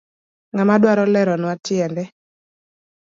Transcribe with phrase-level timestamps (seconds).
[0.53, 2.03] Ngama dwaro leronwa tiende.